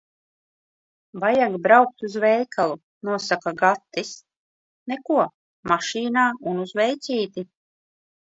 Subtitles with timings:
[1.23, 2.77] "Vajag braukt uz veikalu,"
[3.09, 4.13] nosaka Gatis.
[4.93, 5.25] Neko,
[5.73, 7.45] mašīnā un uz veicīti.